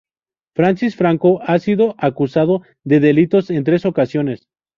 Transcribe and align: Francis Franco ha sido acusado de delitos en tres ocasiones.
Francis 0.55 0.95
Franco 0.95 1.43
ha 1.45 1.59
sido 1.59 1.93
acusado 1.99 2.63
de 2.83 2.99
delitos 3.01 3.51
en 3.51 3.63
tres 3.63 3.85
ocasiones. 3.85 4.47